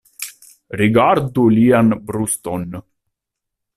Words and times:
Rigardu 0.81 1.45
lian 1.57 1.93
bruston. 2.09 2.67